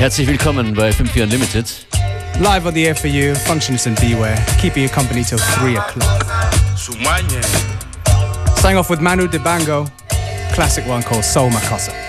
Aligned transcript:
Aber 0.00 0.06
jetzt, 0.06 0.16
herzlich 0.16 0.28
willkommen 0.28 0.72
bei 0.72 0.88
FM4 0.88 1.24
Unlimited. 1.24 1.86
Live 2.40 2.64
on 2.64 2.72
the 2.72 2.86
air 2.86 2.96
for 2.96 3.10
you, 3.10 3.34
Functionist 3.34 3.86
and 3.86 4.00
Beware, 4.00 4.34
keeping 4.58 4.82
you 4.82 4.88
company 4.88 5.22
till 5.22 5.36
3 5.36 5.76
o'clock. 5.76 6.24
Starting 8.56 8.78
off 8.78 8.88
with 8.88 9.00
Manu 9.00 9.28
Dibango, 9.28 9.86
classic 10.54 10.86
one 10.88 11.02
called 11.02 11.22
Soul 11.22 11.50
Makossa. 11.50 11.99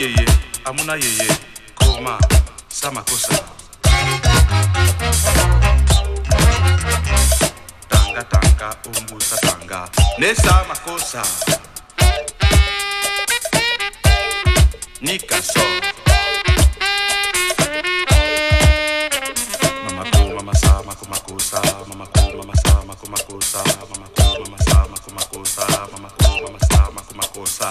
Yeye 0.00 0.26
amuna 0.64 0.94
yeye. 0.94 1.28
Koma 1.74 2.18
samakosa. 2.68 3.34
Tanga 7.88 8.22
tanga 8.24 8.68
umbusa 8.98 9.36
tanga. 9.36 9.88
Nesamakosa 10.18 11.22
nikaso 15.00 15.60
mamako 19.84 20.34
mamasa 20.36 20.82
makomakosa 20.86 21.62
mamako 21.88 22.20
mamasa 22.38 22.82
makomakosa 22.86 23.58
mamako 23.90 24.40
mamasa 24.44 24.86
makomakosa 24.90 25.66
mamako 25.92 26.28
mamasa 26.42 26.90
makomakosa 26.94 27.70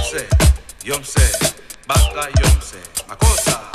Yomse, 0.00 0.26
Yomse, 0.82 1.54
Baka 1.86 2.30
Yomse, 2.40 2.78
Makosa. 3.06 3.70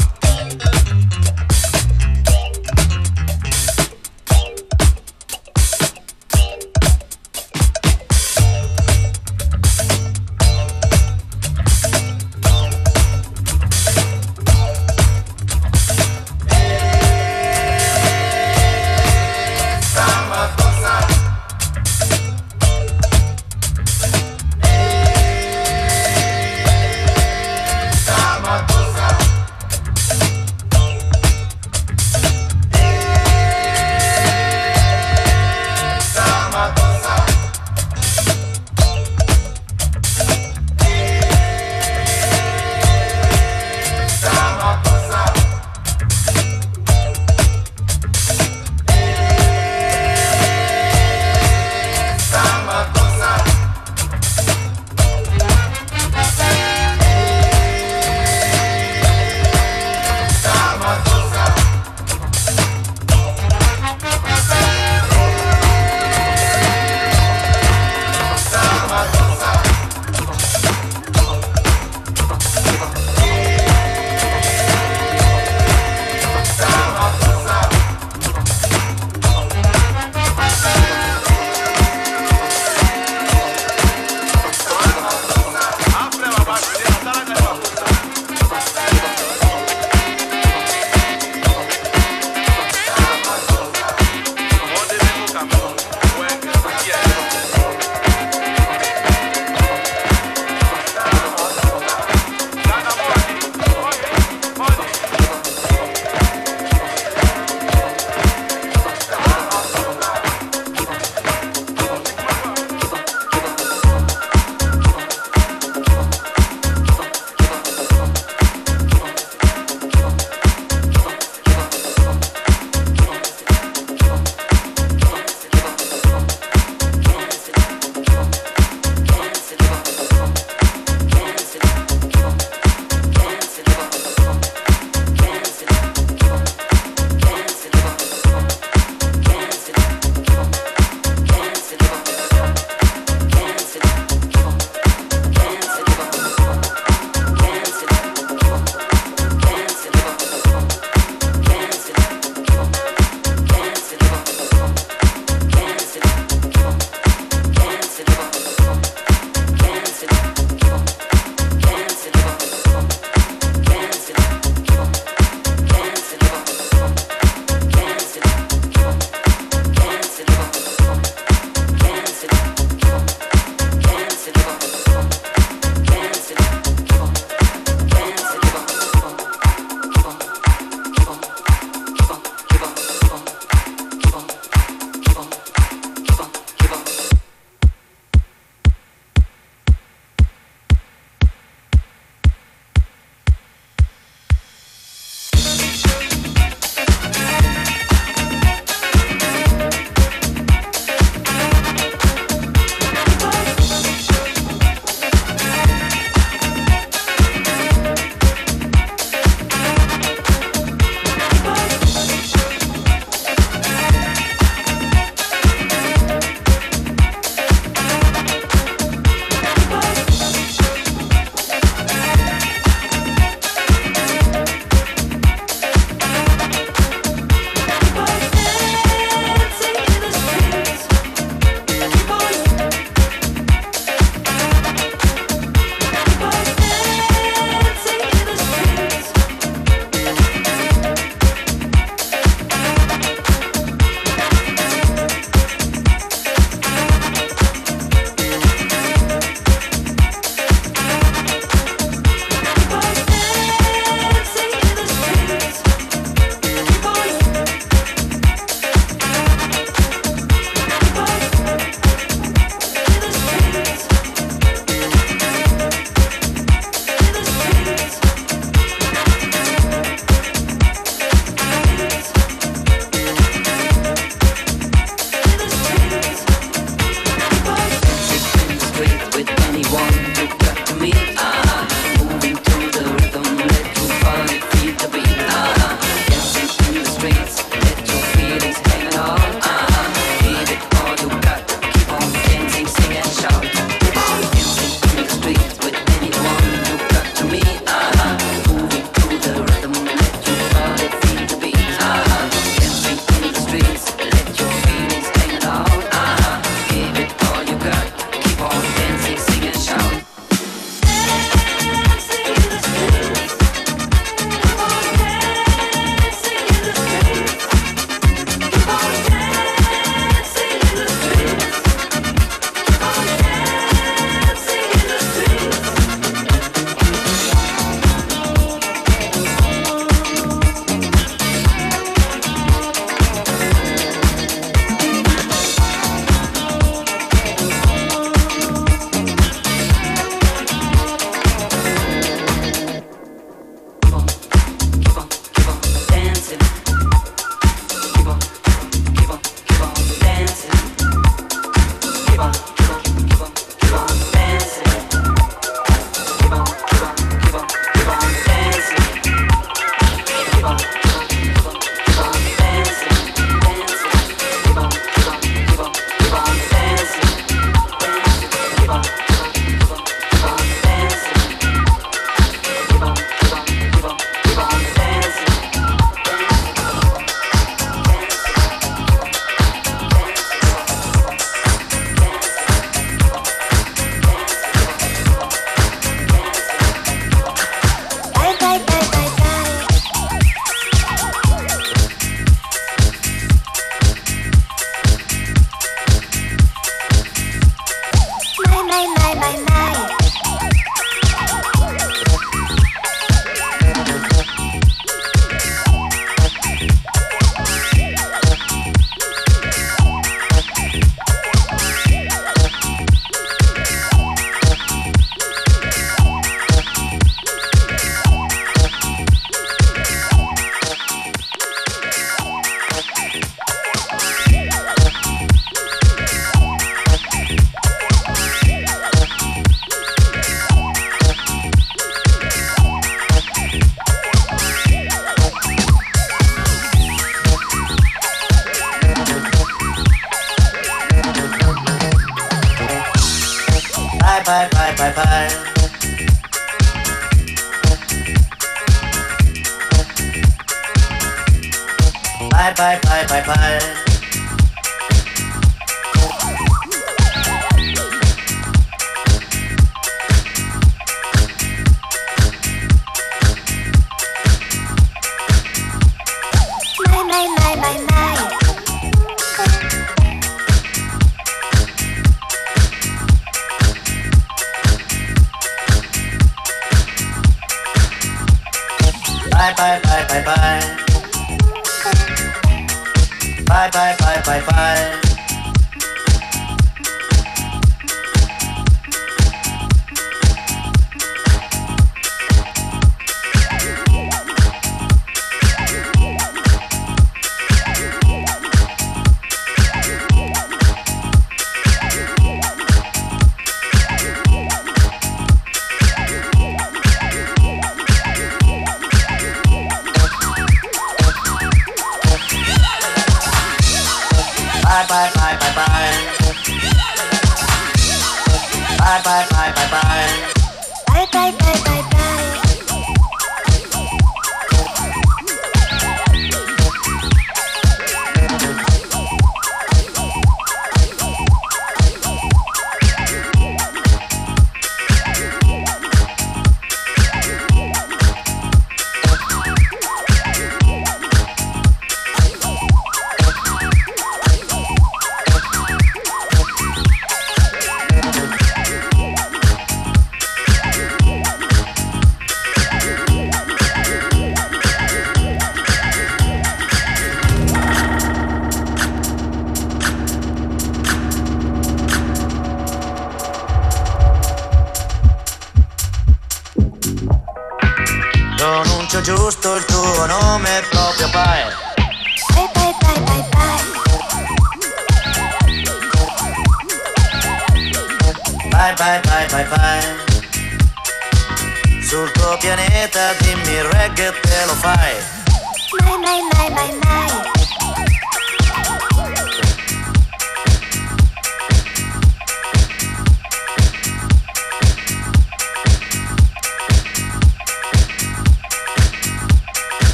bye, 514.75 514.85
bye, 514.87 515.11
bye. 515.15 515.24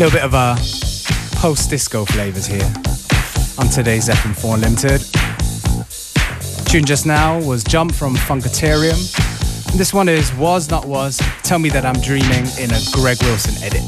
little 0.00 0.18
bit 0.18 0.24
of 0.24 0.34
uh, 0.34 0.56
a 0.56 1.36
post 1.36 1.68
disco 1.68 2.06
flavors 2.06 2.46
here 2.46 2.64
on 3.58 3.68
today's 3.68 4.08
FM4 4.08 4.54
Unlimited. 4.54 5.02
Tune 6.64 6.86
just 6.86 7.04
now 7.04 7.38
was 7.42 7.62
Jump 7.62 7.94
from 7.94 8.14
Funkatarium. 8.14 8.96
This 9.76 9.92
one 9.92 10.08
is 10.08 10.32
Was 10.36 10.70
Not 10.70 10.86
Was, 10.86 11.20
Tell 11.42 11.58
Me 11.58 11.68
That 11.68 11.84
I'm 11.84 12.00
Dreaming 12.00 12.46
in 12.58 12.70
a 12.70 12.80
Greg 12.94 13.18
Wilson 13.24 13.62
edit. 13.62 13.79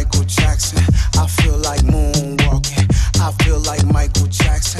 Michael 0.00 0.24
Jackson. 0.24 0.82
I 1.18 1.26
feel 1.26 1.58
like 1.58 1.80
moonwalking. 1.82 2.88
I 3.20 3.32
feel 3.44 3.58
like 3.60 3.84
Michael 3.84 4.28
Jackson. 4.28 4.79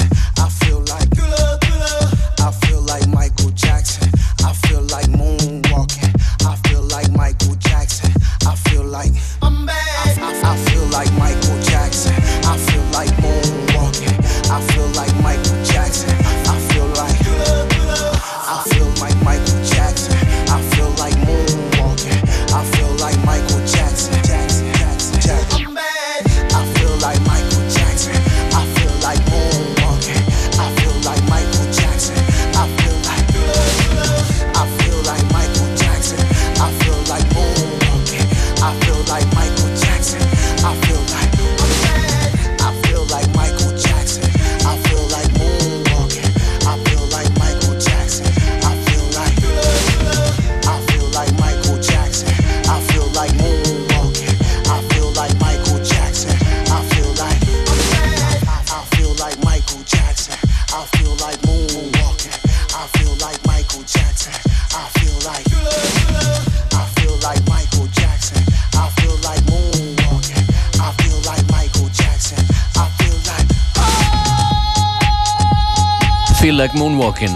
Moonwalking. 77.01 77.35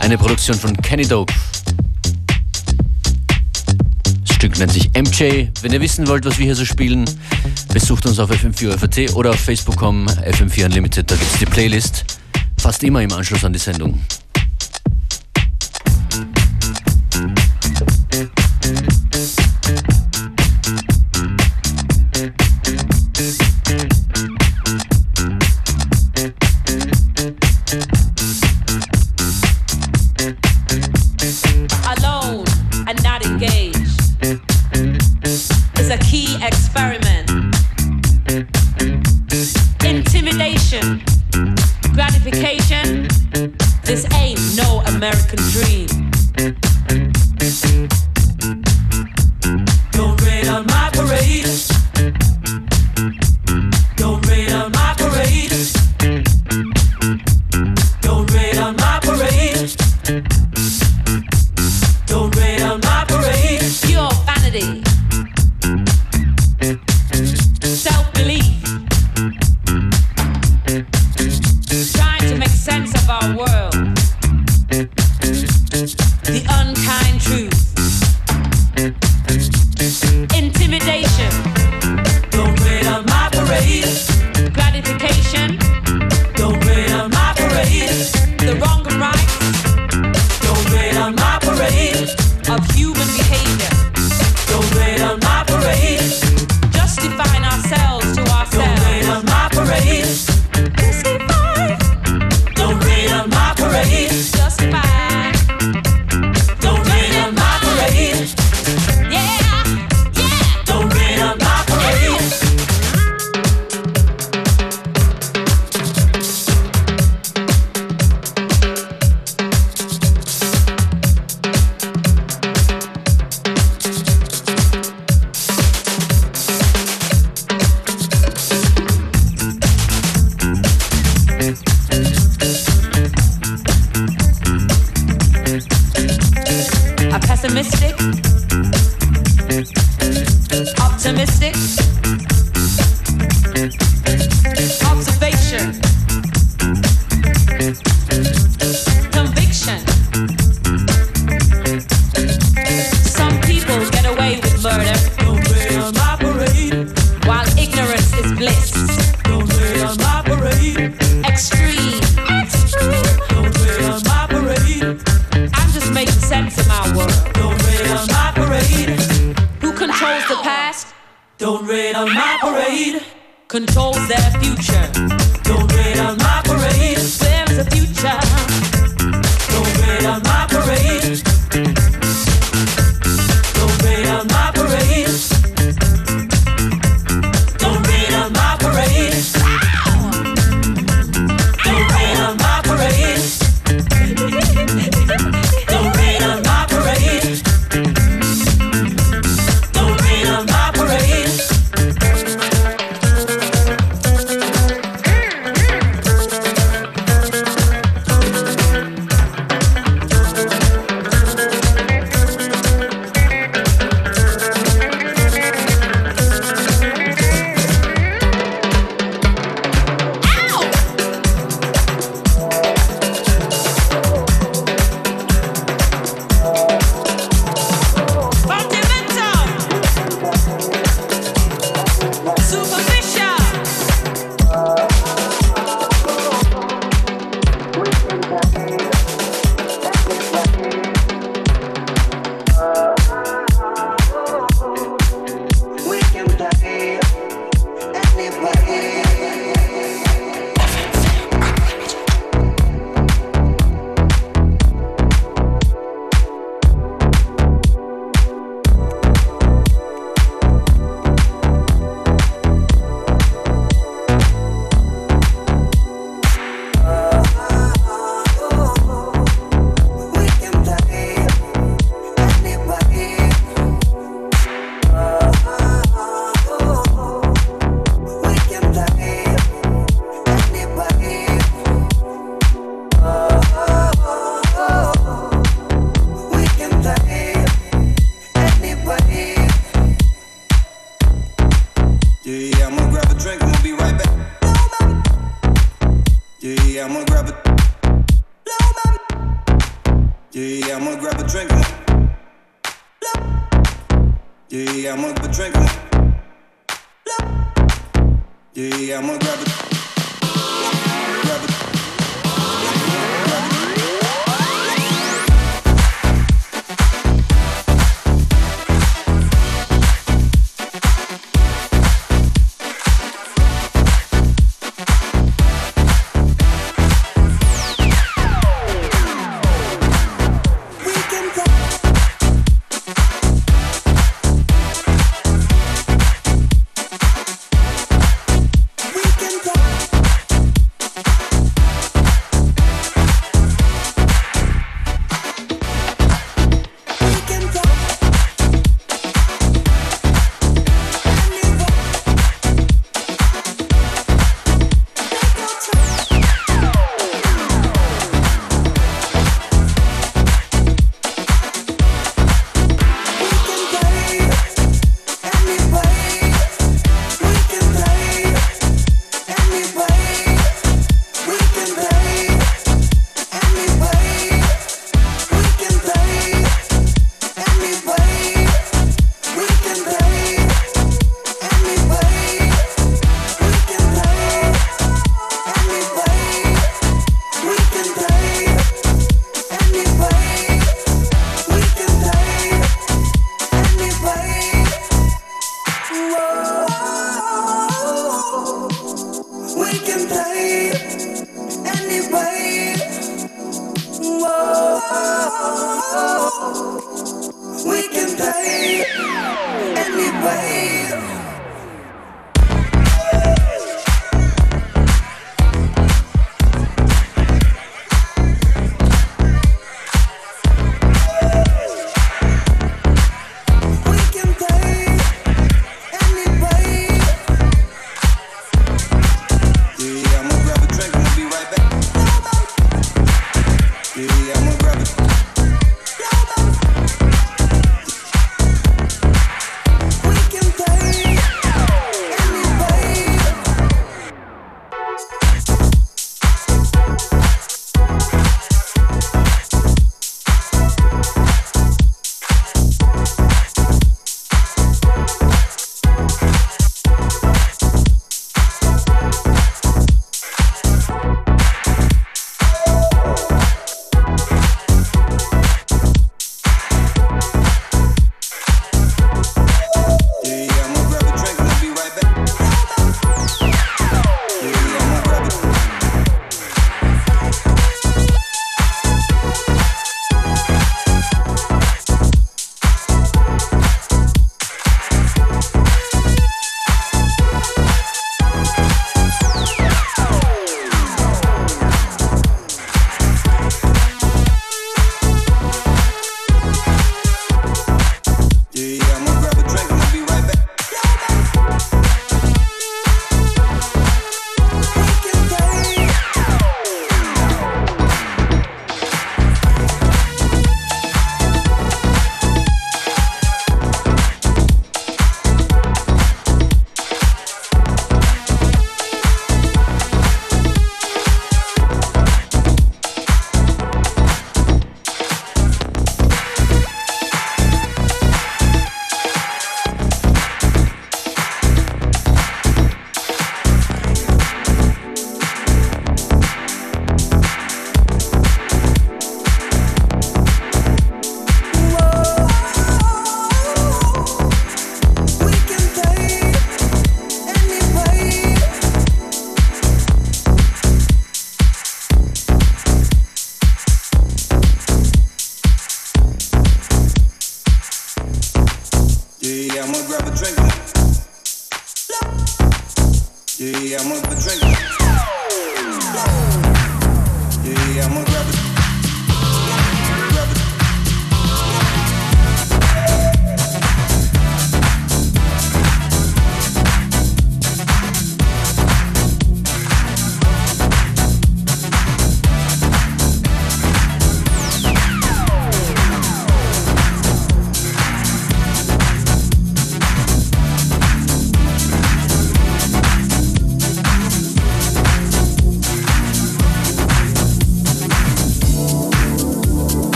Eine 0.00 0.18
Produktion 0.18 0.56
von 0.58 0.76
Kenny 0.78 1.06
Dope. 1.06 1.32
Das 4.24 4.34
Stück 4.34 4.58
nennt 4.58 4.72
sich 4.72 4.90
MJ. 4.94 5.46
Wenn 5.62 5.72
ihr 5.72 5.80
wissen 5.80 6.08
wollt, 6.08 6.24
was 6.24 6.36
wir 6.36 6.46
hier 6.46 6.56
so 6.56 6.64
spielen, 6.64 7.04
besucht 7.72 8.04
uns 8.04 8.18
auf 8.18 8.28
fm4 8.32 9.12
oder 9.14 9.30
auf 9.30 9.38
facebook.com 9.38 10.08
fm4 10.08 10.64
Unlimited. 10.64 11.08
Da 11.08 11.14
gibt 11.14 11.32
es 11.32 11.38
die 11.38 11.46
Playlist. 11.46 12.18
Fast 12.58 12.82
immer 12.82 13.00
im 13.00 13.12
Anschluss 13.12 13.44
an 13.44 13.52
die 13.52 13.60
Sendung. 13.60 14.00